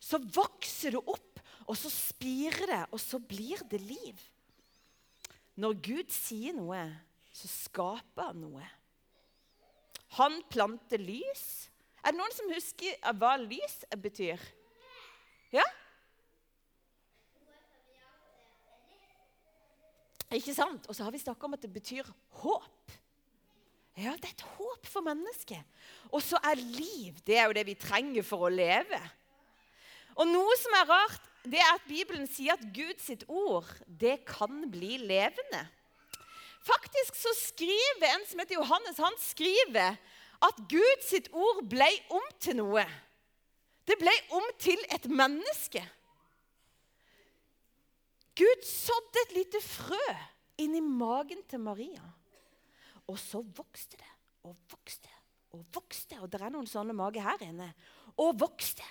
Så 0.00 0.20
vokser 0.22 0.96
det 0.96 1.02
opp, 1.04 1.40
og 1.68 1.76
så 1.76 1.90
spirer 1.92 2.70
det, 2.70 2.82
og 2.94 3.00
så 3.02 3.20
blir 3.20 3.60
det 3.68 3.80
liv. 3.82 4.20
Når 5.58 5.80
Gud 5.84 6.12
sier 6.14 6.54
noe, 6.56 6.80
så 7.34 7.50
skaper 7.50 8.30
han 8.30 8.40
noe. 8.40 8.64
Han 10.16 10.38
planter 10.48 11.02
lys. 11.02 11.68
Er 12.00 12.14
det 12.14 12.20
noen 12.20 12.32
som 12.32 12.48
husker 12.54 12.96
hva 13.20 13.34
lys 13.42 13.82
betyr? 14.00 14.40
Ja? 15.52 15.66
Ikke 20.32 20.54
sant? 20.56 20.88
Og 20.88 20.96
så 20.96 21.04
har 21.04 21.12
vi 21.12 21.20
snakka 21.20 21.48
om 21.48 21.56
at 21.56 21.64
det 21.64 21.72
betyr 21.72 22.08
håp. 22.40 22.97
Ja, 23.98 24.14
det 24.14 24.28
er 24.28 24.36
et 24.36 24.50
håp 24.56 24.86
for 24.86 25.02
mennesket. 25.02 25.62
Og 26.14 26.22
så 26.22 26.38
er 26.46 26.60
liv 26.60 27.16
det 27.26 27.38
er 27.38 27.48
jo 27.48 27.56
det 27.56 27.66
vi 27.66 27.78
trenger 27.78 28.26
for 28.26 28.46
å 28.46 28.52
leve. 28.52 29.00
Og 30.18 30.28
noe 30.30 30.54
som 30.58 30.76
er 30.78 30.86
rart, 30.90 31.24
det 31.48 31.58
er 31.62 31.72
at 31.72 31.88
Bibelen 31.88 32.26
sier 32.30 32.54
at 32.54 32.64
Guds 32.74 33.10
ord 33.26 33.68
det 33.86 34.20
kan 34.28 34.64
bli 34.70 34.98
levende. 35.02 35.64
Faktisk 36.66 37.16
så 37.16 37.32
skriver 37.38 38.10
en 38.10 38.24
som 38.28 38.42
heter 38.42 38.58
Johannes, 38.58 38.98
han 39.00 39.18
skriver 39.22 39.98
at 40.44 40.58
Guds 40.70 41.12
ord 41.32 41.62
ble 41.70 41.88
om 42.14 42.26
til 42.42 42.58
noe. 42.60 42.84
Det 43.88 43.96
ble 43.98 44.12
om 44.36 44.44
til 44.60 44.78
et 44.92 45.06
menneske. 45.08 45.82
Gud 48.38 48.66
sådde 48.66 49.24
et 49.24 49.34
lite 49.40 49.62
frø 49.64 50.04
inni 50.62 50.82
magen 50.84 51.40
til 51.50 51.62
Maria. 51.62 52.04
Og 53.08 53.18
så 53.20 53.40
vokste 53.42 54.00
det 54.00 54.12
og 54.48 54.56
vokste 54.70 55.12
og 55.56 55.64
vokste. 55.74 56.18
Og 56.22 56.28
det 56.30 56.40
er 56.40 56.52
noen 56.52 56.68
sånne 56.68 56.96
mager 56.96 57.24
her 57.24 57.44
inne. 57.48 57.70
Og 58.20 58.36
vokste. 58.40 58.84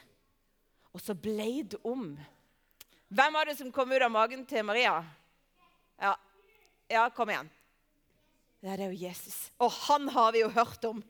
Og 0.93 1.01
så 1.03 1.15
blei 1.17 1.61
det 1.69 1.79
om. 1.85 2.09
Hvem 3.07 3.37
var 3.37 3.47
det 3.47 3.57
som 3.59 3.71
kom 3.73 3.91
ut 3.93 4.03
av 4.03 4.11
magen 4.11 4.43
til 4.49 4.65
Maria? 4.67 4.95
Ja, 6.01 6.15
ja 6.91 7.05
kom 7.13 7.31
igjen. 7.31 7.51
Ja, 8.65 8.73
det 8.73 8.87
er 8.87 8.91
jo 8.91 9.05
Jesus. 9.05 9.37
Og 9.61 9.71
han 9.85 10.09
har 10.11 10.33
vi 10.33 10.41
jo 10.41 10.49
hørt 10.51 10.89
om. 10.89 11.03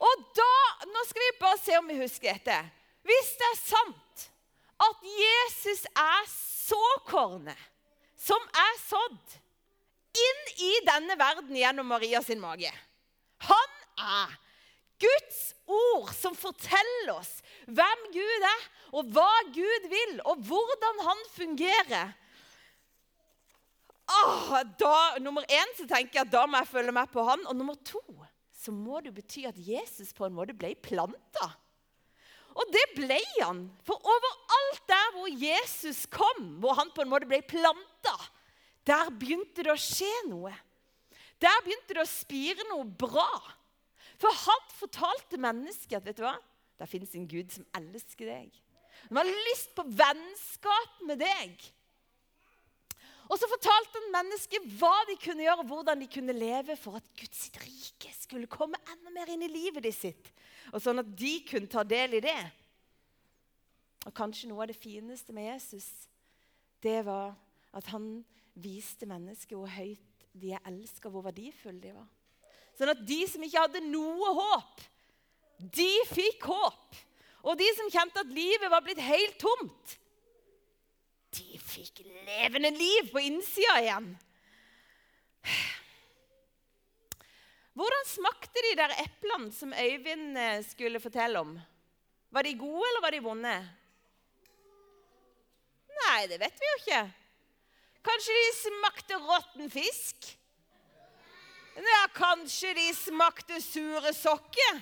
Og 0.00 0.28
da 0.36 0.50
Nå 0.90 1.02
skal 1.04 1.22
vi 1.22 1.40
bare 1.40 1.58
se 1.60 1.74
om 1.76 1.88
vi 1.90 1.98
husker 2.00 2.32
dette. 2.32 2.56
Hvis 3.04 3.34
det 3.36 3.48
er 3.50 3.58
sant 3.60 4.22
at 4.80 5.02
Jesus 5.04 5.82
er 5.92 6.22
såkornet 6.30 7.68
som 8.16 8.40
er 8.56 8.78
sådd 8.80 9.34
inn 10.16 10.40
i 10.66 10.70
denne 10.86 11.16
verden 11.18 11.56
gjennom 11.56 11.90
Maria 11.92 12.22
sin 12.24 12.40
mage 12.42 12.72
Han 13.46 13.76
er 14.00 14.38
Guds 15.00 15.40
ord 15.70 16.10
som 16.12 16.34
forteller 16.36 17.14
oss 17.14 17.38
hvem 17.70 18.06
Gud 18.12 18.46
er, 18.46 18.64
og 18.90 19.12
hva 19.14 19.30
Gud 19.54 19.86
vil, 19.88 20.16
og 20.26 20.42
hvordan 20.44 20.98
han 21.06 21.22
fungerer. 21.32 22.10
Åh, 24.10 24.50
da, 24.80 24.96
nummer 25.22 25.46
én 25.46 25.72
så 25.78 25.86
tenker 25.86 26.18
jeg 26.18 26.26
at 26.26 26.32
da 26.32 26.42
må 26.50 26.60
jeg 26.60 26.72
følge 26.72 26.94
med 26.94 27.12
på 27.12 27.24
han. 27.28 27.44
Og 27.46 27.56
nummer 27.56 27.78
to 27.86 28.02
så 28.60 28.74
må 28.74 29.00
det 29.04 29.14
bety 29.16 29.46
at 29.48 29.56
Jesus 29.56 30.10
på 30.16 30.26
en 30.26 30.34
måte 30.36 30.56
ble 30.56 30.74
planta. 30.82 31.46
Og 32.58 32.72
det 32.74 32.82
ble 32.96 33.20
han. 33.38 33.62
For 33.86 34.02
overalt 34.02 34.82
der 34.90 35.14
hvor 35.14 35.30
Jesus 35.30 36.02
kom, 36.10 36.58
hvor 36.60 36.74
han 36.80 36.90
på 36.94 37.06
en 37.06 37.12
måte 37.12 37.30
ble 37.30 37.40
planta, 37.46 38.16
der 38.86 39.10
begynte 39.12 39.64
det 39.64 39.72
å 39.72 39.80
skje 39.80 40.10
noe. 40.28 40.52
Der 41.40 41.64
begynte 41.64 41.96
det 41.96 42.04
å 42.04 42.08
spire 42.08 42.64
noe 42.70 42.84
bra. 42.84 43.28
For 44.20 44.32
han 44.44 44.64
fortalte 44.76 45.40
mennesket 45.40 46.00
at 46.00 46.08
vet 46.08 46.20
du 46.20 46.24
hva? 46.26 46.36
det 46.80 46.88
fins 46.88 47.12
en 47.12 47.28
Gud 47.28 47.50
som 47.52 47.66
elsker 47.76 48.24
deg. 48.24 48.54
Han 49.10 49.20
har 49.20 49.28
lyst 49.50 49.74
på 49.76 49.84
vennskap 49.84 51.02
med 51.08 51.20
deg. 51.20 51.66
Og 53.30 53.38
så 53.38 53.46
fortalte 53.50 54.00
han 54.00 54.14
mennesket 54.14 54.64
hva 54.80 54.94
de 55.10 55.16
kunne 55.20 55.44
gjøre, 55.44 55.66
hvordan 55.68 56.00
de 56.02 56.08
kunne 56.10 56.34
leve 56.34 56.74
for 56.80 56.98
at 56.98 57.12
Guds 57.20 57.44
rike 57.62 58.14
skulle 58.16 58.50
komme 58.50 58.80
enda 58.90 59.12
mer 59.14 59.30
inn 59.30 59.44
i 59.46 59.52
livet 59.52 59.84
de 59.84 59.92
sitt. 59.94 60.32
Og 60.72 60.82
sånn 60.82 61.02
at 61.02 61.12
de 61.20 61.36
kunne 61.46 61.70
ta 61.70 61.84
del 61.86 62.16
i 62.18 62.24
det. 62.24 62.40
Og 64.08 64.16
kanskje 64.16 64.48
noe 64.50 64.64
av 64.64 64.72
det 64.72 64.80
fineste 64.80 65.36
med 65.36 65.50
Jesus, 65.52 65.86
det 66.82 67.02
var 67.06 67.36
at 67.76 67.90
han 67.92 68.12
viste 68.60 69.06
mennesket 69.08 69.56
hvor 69.56 69.70
høyt 69.70 70.26
de 70.32 70.54
er 70.54 70.66
elska, 70.70 71.10
hvor 71.10 71.24
verdifulle 71.26 71.80
de 71.82 71.94
var. 71.94 72.08
Sånn 72.78 72.92
at 72.92 73.02
de 73.06 73.20
som 73.28 73.42
ikke 73.44 73.64
hadde 73.66 73.82
noe 73.90 74.34
håp, 74.36 74.84
de 75.60 75.90
fikk 76.08 76.46
håp. 76.48 77.00
Og 77.44 77.56
de 77.56 77.66
som 77.76 77.90
kjente 77.92 78.22
at 78.22 78.32
livet 78.32 78.70
var 78.72 78.84
blitt 78.84 79.00
helt 79.04 79.36
tomt, 79.40 79.96
de 81.36 81.60
fikk 81.62 82.02
levende 82.04 82.72
liv 82.74 83.10
på 83.12 83.22
innsida 83.22 83.76
igjen. 83.80 84.08
Hvordan 87.78 88.08
smakte 88.10 88.64
de 88.66 88.72
der 88.76 88.96
eplene 89.04 89.52
som 89.54 89.70
Øyvind 89.72 90.36
eh, 90.36 90.64
skulle 90.66 91.00
fortelle 91.00 91.40
om? 91.40 91.54
Var 92.30 92.44
de 92.44 92.58
gode, 92.58 92.82
eller 92.88 93.04
var 93.04 93.14
de 93.14 93.22
vonde? 93.24 93.54
Nei, 96.00 96.18
det 96.28 96.40
vet 96.42 96.60
vi 96.60 96.68
jo 96.68 96.76
ikke. 96.80 97.00
Kanskje 98.06 98.36
de 98.36 98.52
smakte 98.56 99.18
råtten 99.20 99.70
fisk? 99.72 100.30
Ja, 101.76 102.00
kanskje 102.14 102.72
de 102.76 102.88
smakte 102.96 103.60
sure 103.62 104.12
sokker? 104.16 104.80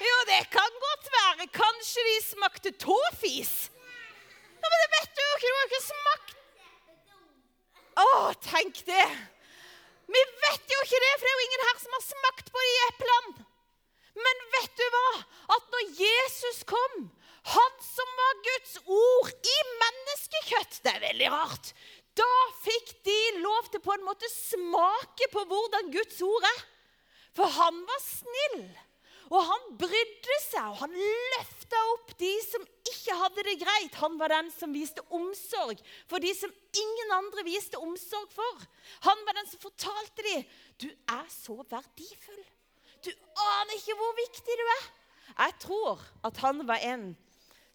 Jo, 0.00 0.16
det 0.28 0.40
kan 0.52 0.80
godt 0.86 1.10
være. 1.18 1.46
Kanskje 1.54 2.04
de 2.08 2.16
smakte 2.24 2.72
tåfis? 2.80 3.54
Ja, 4.62 4.68
Men 4.70 4.80
det 4.82 4.90
vet 4.96 5.10
du 5.16 5.22
jo 5.22 5.34
ikke. 5.36 5.48
Du 5.48 5.56
har 5.58 5.68
ikke 5.70 5.86
smakt 5.86 6.32
Å, 7.94 8.06
tenk 8.42 8.80
det. 8.88 9.08
Vi 10.10 10.22
vet 10.44 10.72
jo 10.72 10.78
ikke 10.82 10.98
det, 11.04 11.12
for 11.18 11.26
det 11.26 11.30
er 11.30 11.36
jo 11.38 11.44
ingen 11.44 11.66
her 11.68 11.76
som 11.82 11.92
har 11.94 12.02
smakt 12.02 12.48
på 12.50 12.62
de 12.64 12.72
eplene. 12.88 13.44
Men 14.24 14.42
vet 14.56 14.74
du 14.80 14.84
hva? 14.94 15.10
At 15.54 15.68
når 15.74 15.92
Jesus 16.00 16.64
kom, 16.66 16.96
han 17.54 17.76
som 17.84 18.16
var 18.18 18.42
Guds 18.48 18.74
ord 18.82 19.48
i 19.52 19.56
menneskekjøtt 19.82 20.78
Det 20.84 20.92
er 20.94 21.02
veldig 21.06 21.30
rart. 21.34 21.72
Da 22.14 22.30
fikk 22.62 22.94
de 23.06 23.18
lov 23.42 23.70
til 23.72 23.82
på 23.82 23.94
en 23.94 24.06
måte 24.06 24.28
smake 24.30 25.28
på 25.32 25.44
hvordan 25.50 25.90
Guds 25.94 26.20
ord 26.22 26.46
er. 26.50 26.64
For 27.34 27.50
han 27.50 27.80
var 27.88 28.02
snill, 28.02 28.60
og 29.32 29.40
han 29.48 29.64
brydde 29.80 30.36
seg, 30.44 30.68
og 30.70 30.76
han 30.84 30.94
løfta 30.94 31.80
opp 31.94 32.12
de 32.20 32.30
som 32.44 32.62
ikke 32.92 33.16
hadde 33.18 33.44
det 33.48 33.56
greit. 33.62 33.98
Han 33.98 34.18
var 34.20 34.30
den 34.30 34.52
som 34.54 34.74
viste 34.76 35.02
omsorg 35.14 35.80
for 36.10 36.22
de 36.22 36.30
som 36.38 36.52
ingen 36.78 37.14
andre 37.16 37.42
viste 37.46 37.80
omsorg 37.82 38.30
for. 38.34 38.66
Han 39.08 39.26
var 39.26 39.40
den 39.40 39.50
som 39.50 39.64
fortalte 39.64 40.26
dem 40.28 40.46
du 40.84 40.88
er 40.92 41.26
så 41.32 41.58
verdifull. 41.58 42.44
Du 43.02 43.10
aner 43.10 43.74
ikke 43.76 43.98
hvor 43.98 44.14
viktig 44.20 44.58
du 44.60 44.66
er. 44.78 44.86
Jeg 45.34 45.58
tror 45.66 46.02
at 46.24 46.38
han 46.44 46.62
var 46.68 46.84
en 46.86 47.10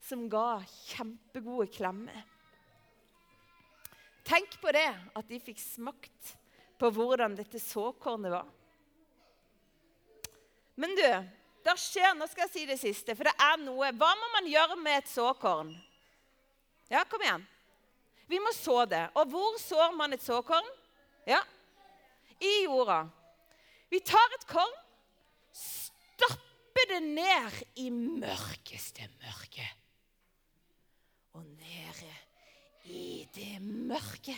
som 0.06 0.30
ga 0.32 0.62
kjempegode 0.88 1.68
klemmer. 1.76 2.24
Tenk 4.28 4.60
på 4.62 4.72
det, 4.76 4.90
at 5.16 5.28
de 5.30 5.40
fikk 5.42 5.60
smakt 5.62 6.34
på 6.80 6.90
hvordan 6.96 7.36
dette 7.38 7.60
såkornet 7.62 8.34
var. 8.34 8.48
Men 10.80 10.96
du, 10.96 11.06
det 11.66 11.76
skjer 11.82 12.16
Nå 12.16 12.28
skal 12.32 12.46
jeg 12.46 12.54
si 12.54 12.66
det 12.70 12.80
siste, 12.80 13.16
for 13.18 13.28
det 13.28 13.36
er 13.44 13.58
noe 13.60 13.90
Hva 14.00 14.12
må 14.16 14.30
man 14.38 14.48
gjøre 14.48 14.78
med 14.80 15.02
et 15.02 15.10
såkorn? 15.12 15.74
Ja, 16.90 17.04
kom 17.06 17.22
igjen. 17.22 17.44
Vi 18.30 18.40
må 18.42 18.54
så 18.56 18.84
det. 18.90 19.08
Og 19.18 19.30
hvor 19.30 19.58
sår 19.62 19.92
man 19.98 20.14
et 20.16 20.24
såkorn? 20.24 20.66
Ja, 21.28 21.42
i 22.40 22.64
jorda. 22.64 23.04
Vi 23.90 24.00
tar 24.06 24.36
et 24.38 24.46
korn, 24.50 24.76
stapper 25.54 26.90
det 26.94 27.00
ned 27.04 27.60
i 27.82 27.90
mørkeste 27.94 29.10
mørke. 29.20 29.66
Og 31.38 31.46
nede 31.46 32.14
i 32.90 33.28
det 33.36 33.60
mørke. 33.62 34.36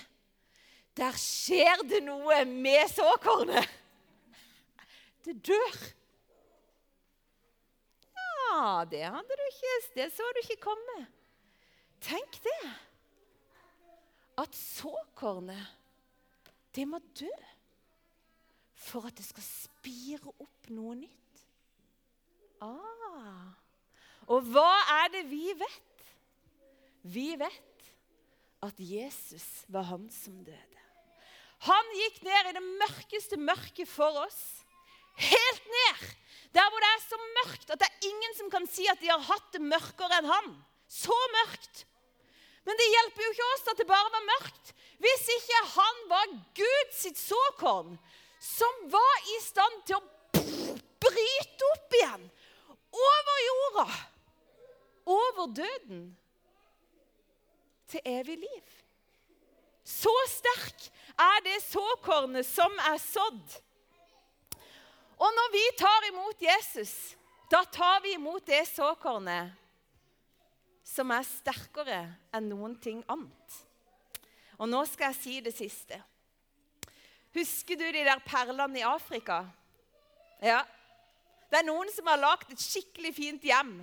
Der 0.98 1.15
skjer 1.15 1.84
det 1.88 2.01
noe 2.03 2.43
med 2.46 2.84
såkornet. 2.91 3.70
Det 5.24 5.38
dør. 5.46 5.77
Ja, 8.12 8.84
det 8.89 9.03
hadde 9.05 9.38
du 9.38 9.43
ikke 9.46 9.75
Det 9.96 10.08
så 10.12 10.25
du 10.36 10.41
ikke 10.41 10.63
komme. 10.65 10.98
Tenk 12.01 12.41
det. 12.43 12.72
At 14.41 14.55
såkornet, 14.58 15.67
det 16.75 16.88
må 16.88 17.00
dø 17.20 17.31
for 18.81 19.05
at 19.08 19.17
det 19.20 19.27
skal 19.27 19.46
spire 19.46 20.31
opp 20.41 20.70
noe 20.74 20.96
nytt. 20.98 21.43
Ah. 22.65 23.51
Og 24.31 24.48
hva 24.53 24.72
er 25.03 25.12
det 25.13 25.25
vi 25.29 25.51
vet? 25.60 26.05
Vi 27.13 27.27
vet 27.38 27.70
at 28.62 28.77
Jesus 28.77 29.65
var 29.68 29.88
han 29.89 30.08
som 30.13 30.38
døde. 30.46 30.82
Han 31.68 31.94
gikk 31.98 32.24
ned 32.25 32.50
i 32.50 32.56
det 32.58 32.63
mørkeste 32.65 33.38
mørket 33.38 33.89
for 33.89 34.24
oss. 34.24 34.41
Helt 35.22 35.68
ned! 35.75 36.03
Der 36.51 36.68
hvor 36.68 36.84
det 36.84 36.89
er 36.89 37.03
så 37.03 37.20
mørkt 37.22 37.70
at 37.70 37.80
det 37.80 37.88
er 37.88 38.08
ingen 38.10 38.34
som 38.38 38.50
kan 38.51 38.65
si 38.68 38.88
at 38.91 39.00
de 39.00 39.12
har 39.12 39.22
hatt 39.24 39.51
det 39.53 39.62
mørkere 39.63 40.20
enn 40.20 40.30
han. 40.30 40.53
Så 40.89 41.15
mørkt! 41.38 41.86
Men 42.65 42.77
det 42.77 42.89
hjelper 42.89 43.25
jo 43.25 43.34
ikke 43.34 43.50
oss 43.56 43.70
at 43.72 43.82
det 43.82 43.89
bare 43.89 44.13
var 44.13 44.25
mørkt. 44.30 44.74
Hvis 45.01 45.30
ikke 45.36 45.62
han 45.75 46.01
var 46.12 46.34
Guds 46.58 46.98
sitt 47.01 47.18
såkorn, 47.18 47.96
som 48.41 48.84
var 48.94 49.30
i 49.34 49.38
stand 49.41 49.86
til 49.89 49.98
å 49.98 50.75
bryte 51.01 51.70
opp 51.74 51.96
igjen 51.98 52.27
over 52.91 53.39
jorda, 53.46 53.86
over 55.10 55.53
døden 55.58 56.03
til 57.91 58.05
evig 58.07 58.38
liv. 58.41 58.77
Så 59.83 60.13
sterk 60.29 60.88
er 61.19 61.43
det 61.45 61.57
såkornet 61.65 62.48
som 62.48 62.74
er 62.91 63.00
sådd. 63.01 63.57
Og 65.21 65.33
når 65.38 65.50
vi 65.53 65.63
tar 65.77 66.07
imot 66.10 66.41
Jesus, 66.41 66.93
da 67.51 67.63
tar 67.69 68.00
vi 68.01 68.15
imot 68.15 68.45
det 68.48 68.63
såkornet 68.69 69.57
som 70.91 71.12
er 71.13 71.27
sterkere 71.27 72.00
enn 72.33 72.50
noen 72.50 72.74
ting 72.81 73.03
annet. 73.12 73.60
Og 74.62 74.69
nå 74.69 74.81
skal 74.89 75.12
jeg 75.12 75.19
si 75.19 75.36
det 75.43 75.53
siste. 75.55 75.98
Husker 77.33 77.79
du 77.79 77.86
de 77.86 78.03
der 78.05 78.21
perlene 78.25 78.81
i 78.81 78.86
Afrika? 78.86 79.43
Ja. 80.43 80.62
Det 81.51 81.60
er 81.60 81.67
noen 81.67 81.89
som 81.93 82.07
har 82.07 82.19
lagd 82.19 82.51
et 82.51 82.63
skikkelig 82.63 83.13
fint 83.15 83.45
hjem. 83.45 83.75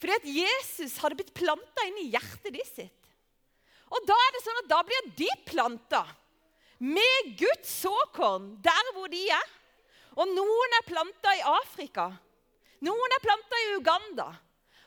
Fordi 0.00 0.16
at 0.16 0.28
Jesus 0.28 0.98
hadde 1.00 1.18
blitt 1.18 1.34
planta 1.36 1.86
inn 1.88 2.02
i 2.04 2.10
hjertet 2.12 2.52
de 2.52 2.62
sitt. 2.68 3.10
Og 3.86 4.02
da 4.08 4.16
er 4.26 4.34
det 4.34 4.42
sånn 4.44 4.62
at 4.64 4.70
da 4.70 4.80
blir 4.86 5.10
de 5.18 5.28
planta 5.46 6.02
med 6.82 7.30
Guds 7.38 7.70
såkorn 7.82 8.50
der 8.64 8.90
hvor 8.96 9.08
de 9.12 9.22
er. 9.32 9.52
Og 10.16 10.28
noen 10.32 10.74
er 10.78 10.88
planta 10.88 11.32
i 11.36 11.44
Afrika. 11.48 12.10
Noen 12.84 13.14
er 13.16 13.24
planta 13.24 13.62
i 13.62 13.72
Uganda. 13.76 14.26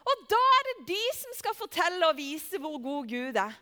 Og 0.10 0.28
da 0.30 0.42
er 0.58 0.68
det 0.70 0.76
de 0.92 1.02
som 1.18 1.34
skal 1.38 1.58
fortelle 1.58 2.06
og 2.08 2.18
vise 2.18 2.60
hvor 2.62 2.78
god 2.82 3.10
Gud 3.10 3.40
er. 3.40 3.58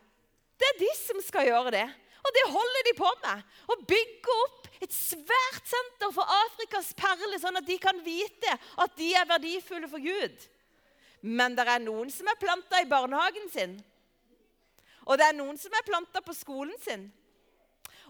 Det 0.57 0.67
er 0.71 0.79
de 0.81 0.91
som 0.99 1.19
skal 1.23 1.47
gjøre 1.47 1.73
det. 1.75 1.87
Og 2.27 2.35
det 2.35 2.45
holder 2.51 2.87
de 2.87 2.93
på 2.97 3.09
med. 3.23 3.43
Å 3.71 3.79
bygge 3.87 4.37
opp 4.43 4.67
et 4.83 4.93
svært 4.93 5.69
senter 5.69 6.11
for 6.15 6.37
Afrikas 6.43 6.91
perle, 6.97 7.39
sånn 7.39 7.59
at 7.59 7.67
de 7.67 7.77
kan 7.81 7.99
vite 8.03 8.55
at 8.83 8.95
de 8.99 9.13
er 9.15 9.29
verdifulle 9.29 9.89
for 9.91 10.03
Gud. 10.03 10.47
Men 11.21 11.55
det 11.57 11.65
er 11.67 11.81
noen 11.83 12.11
som 12.13 12.27
er 12.29 12.39
planta 12.39 12.81
i 12.81 12.89
barnehagen 12.89 13.49
sin. 13.51 13.77
Og 15.07 15.17
det 15.17 15.29
er 15.29 15.37
noen 15.37 15.57
som 15.59 15.73
er 15.73 15.87
planta 15.87 16.21
på 16.23 16.35
skolen 16.35 16.75
sin. 16.83 17.07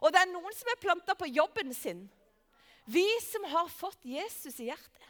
Og 0.02 0.12
det 0.14 0.22
er 0.22 0.32
noen 0.32 0.54
som 0.54 0.70
er 0.72 0.82
planta 0.82 1.16
på 1.18 1.30
jobben 1.30 1.74
sin. 1.74 2.06
Vi 2.88 3.06
som 3.26 3.46
har 3.52 3.70
fått 3.72 4.06
Jesus 4.08 4.60
i 4.64 4.70
hjertet, 4.70 5.08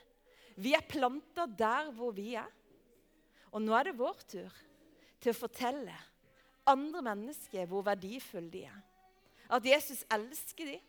vi 0.58 0.74
er 0.74 0.86
planta 0.90 1.46
der 1.46 1.92
hvor 1.94 2.16
vi 2.16 2.32
er. 2.40 2.50
Og 3.54 3.62
nå 3.62 3.76
er 3.78 3.90
det 3.90 4.00
vår 4.00 4.24
tur 4.26 4.54
til 5.22 5.32
å 5.32 5.38
fortelle 5.38 5.94
andre 6.68 7.04
mennesker 7.06 7.68
hvor 7.70 7.86
verdifulle 7.86 8.50
de 8.52 8.64
er. 8.68 8.80
At 9.54 9.66
Jesus 9.66 10.04
elsker 10.12 10.74
dem. 10.74 10.82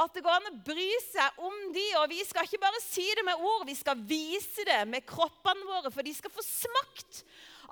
At 0.00 0.14
det 0.14 0.22
går 0.24 0.34
an 0.38 0.50
å 0.50 0.58
bry 0.64 0.88
seg 1.04 1.40
om 1.44 1.56
de, 1.74 1.84
Og 2.00 2.06
vi 2.12 2.22
skal 2.24 2.46
ikke 2.48 2.62
bare 2.62 2.80
si 2.84 3.04
det 3.16 3.24
med 3.26 3.40
ord, 3.40 3.66
vi 3.68 3.76
skal 3.76 3.98
vise 4.08 4.64
det 4.68 4.80
med 4.88 5.04
kroppene 5.08 5.66
våre. 5.68 5.92
For 5.92 6.06
de 6.06 6.14
skal 6.16 6.32
få 6.32 6.44
smakt 6.46 7.22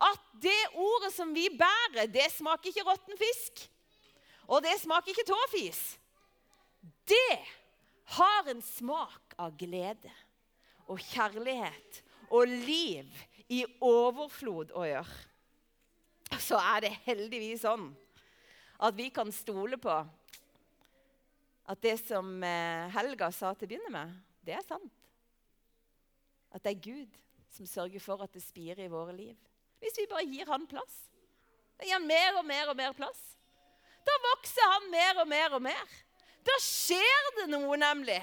at 0.01 0.29
det 0.41 0.61
ordet 0.81 1.13
som 1.13 1.33
vi 1.37 1.47
bærer, 1.53 2.09
det 2.09 2.31
smaker 2.33 2.71
ikke 2.71 2.87
råtten 2.89 3.19
fisk. 3.21 3.67
Og 4.49 4.63
det 4.65 4.79
smaker 4.81 5.13
ikke 5.13 5.29
tåfis. 5.29 5.81
Det 7.09 7.39
har 8.17 8.49
en 8.51 8.63
smak 8.65 9.37
av 9.39 9.53
glede 9.61 10.13
og 10.91 11.03
kjærlighet 11.13 12.01
og 12.31 12.49
liv 12.49 13.11
i 13.51 13.65
overflod 13.85 14.73
å 14.75 14.87
gjøre. 14.89 15.19
Så 16.41 16.59
er 16.59 16.87
det 16.87 16.97
heldigvis 17.05 17.65
sånn 17.67 17.91
at 18.81 18.97
vi 18.97 19.11
kan 19.13 19.29
stole 19.35 19.77
på 19.81 19.93
at 21.71 21.83
det 21.85 21.97
som 22.03 22.43
eh, 22.43 22.91
Helga 22.95 23.31
sa 23.35 23.53
til 23.55 23.69
å 23.69 23.71
begynne 23.71 23.93
med, 23.95 24.15
det 24.47 24.57
er 24.59 24.67
sant. 24.67 24.97
At 26.51 26.65
det 26.65 26.75
er 26.75 26.83
Gud 26.83 27.19
som 27.55 27.69
sørger 27.69 28.03
for 28.03 28.23
at 28.25 28.33
det 28.35 28.43
spirer 28.43 28.87
i 28.87 28.91
våre 28.91 29.15
liv. 29.15 29.37
Hvis 29.81 29.99
vi 30.01 30.09
bare 30.11 30.27
gir 30.27 30.51
han 30.51 30.67
plass. 30.71 30.97
Da 31.79 31.87
gir 31.87 31.97
han 31.97 32.09
mer 32.09 32.41
og 32.41 32.47
mer 32.49 32.73
og 32.73 32.79
mer 32.79 32.97
plass. 32.97 33.21
Da 34.07 34.17
vokser 34.27 34.75
han 34.75 34.91
mer 34.93 35.23
og 35.23 35.31
mer 35.31 35.57
og 35.57 35.63
mer. 35.65 35.95
Da 36.47 36.57
skjer 36.65 37.31
det 37.39 37.47
noe, 37.53 37.79
nemlig. 37.79 38.19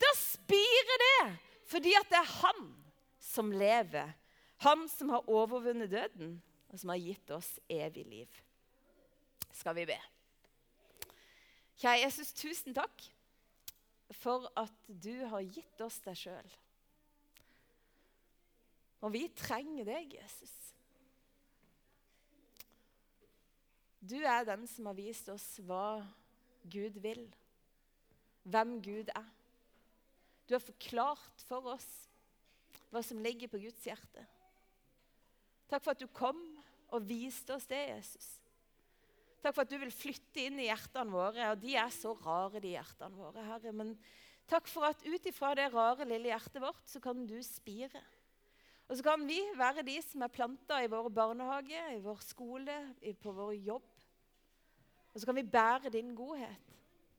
Da 0.00 0.10
spirer 0.18 1.02
det. 1.04 1.22
Fordi 1.68 1.94
at 1.98 2.10
det 2.10 2.18
er 2.18 2.36
han 2.40 2.68
som 3.22 3.52
lever. 3.52 4.14
Han 4.64 4.86
som 4.90 5.12
har 5.14 5.28
overvunnet 5.30 5.92
døden, 5.92 6.38
og 6.68 6.80
som 6.80 6.90
har 6.90 7.02
gitt 7.02 7.30
oss 7.30 7.50
evig 7.70 8.06
liv. 8.08 8.40
Skal 9.54 9.76
vi 9.78 9.86
be. 9.88 9.98
Kjære 11.78 12.02
Jesus, 12.02 12.32
tusen 12.34 12.74
takk 12.74 13.04
for 14.18 14.48
at 14.58 14.88
du 14.88 15.12
har 15.30 15.44
gitt 15.46 15.82
oss 15.84 16.00
deg 16.02 16.16
sjøl. 16.18 16.54
Og 19.06 19.12
vi 19.14 19.28
trenger 19.38 19.86
deg, 19.86 20.16
Jesus. 20.18 20.54
Du 24.02 24.16
er 24.18 24.46
den 24.48 24.66
som 24.70 24.88
har 24.90 24.96
vist 24.98 25.28
oss 25.30 25.46
hva 25.68 26.00
Gud 26.66 26.98
vil, 27.02 27.22
hvem 28.48 28.78
Gud 28.82 29.12
er. 29.14 29.30
Du 30.48 30.56
har 30.56 30.64
forklart 30.64 31.46
for 31.46 31.74
oss 31.76 31.86
hva 32.88 33.02
som 33.04 33.20
ligger 33.22 33.50
på 33.52 33.60
Guds 33.60 33.84
hjerte. 33.84 34.24
Takk 35.68 35.84
for 35.84 35.92
at 35.92 36.02
du 36.02 36.08
kom 36.10 36.40
og 36.88 37.04
viste 37.04 37.52
oss 37.54 37.68
det, 37.68 37.82
Jesus. 37.90 38.28
Takk 39.42 39.54
for 39.54 39.62
at 39.64 39.70
du 39.70 39.78
vil 39.78 39.94
flytte 39.94 40.42
inn 40.42 40.58
i 40.58 40.66
hjertene 40.66 41.14
våre. 41.14 41.52
Og 41.52 41.60
de 41.62 41.76
er 41.78 41.90
så 41.94 42.14
rare, 42.24 42.62
de 42.62 42.74
hjertene 42.74 43.18
våre, 43.18 43.44
Herre. 43.46 43.72
Men 43.76 43.94
takk 44.50 44.70
for 44.70 44.88
at 44.88 45.04
ut 45.06 45.28
ifra 45.30 45.52
det 45.58 45.68
rare, 45.74 46.06
lille 46.08 46.32
hjertet 46.32 46.62
vårt, 46.62 46.82
så 46.90 47.02
kan 47.02 47.26
du 47.28 47.36
spire. 47.46 48.02
Og 48.88 48.96
så 48.96 49.04
kan 49.04 49.22
vi 49.28 49.38
være 49.58 49.84
de 49.84 49.98
som 50.02 50.24
er 50.24 50.32
planta 50.32 50.80
i 50.80 50.88
vår 50.90 51.10
barnehage, 51.12 51.80
i 51.94 52.00
vår 52.02 52.22
skole, 52.24 52.76
på 53.20 53.34
vår 53.36 53.54
jobb. 53.60 53.88
Og 55.12 55.20
så 55.20 55.28
kan 55.28 55.36
vi 55.36 55.44
bære 55.44 55.92
din 55.92 56.14
godhet. 56.16 56.74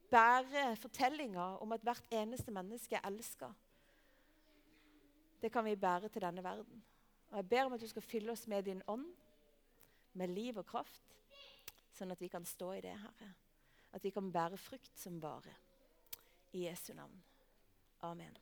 Bære 0.09 0.73
fortellinga 0.81 1.59
om 1.61 1.71
at 1.75 1.83
hvert 1.85 2.07
eneste 2.11 2.51
menneske 2.51 2.97
er 2.97 3.05
elska. 3.05 3.51
Det 5.39 5.51
kan 5.53 5.63
vi 5.63 5.77
bære 5.77 6.09
til 6.09 6.25
denne 6.25 6.43
verden. 6.43 6.81
Og 7.29 7.37
Jeg 7.37 7.49
ber 7.49 7.65
om 7.65 7.73
at 7.73 7.81
du 7.81 7.87
skal 7.87 8.01
fylle 8.01 8.31
oss 8.31 8.47
med 8.47 8.63
din 8.65 8.81
ånd, 8.87 9.05
med 10.13 10.27
liv 10.27 10.57
og 10.57 10.65
kraft, 10.65 11.18
sånn 11.99 12.15
at 12.15 12.21
vi 12.23 12.31
kan 12.31 12.45
stå 12.47 12.73
i 12.77 12.83
det, 12.85 12.95
Herre. 12.97 13.31
At 13.95 14.05
vi 14.05 14.11
kan 14.13 14.31
bære 14.31 14.59
frukt 14.61 14.95
som 14.97 15.19
bare. 15.21 15.55
I 16.53 16.65
Jesu 16.65 16.93
navn. 16.97 17.21
Amen. 18.07 18.37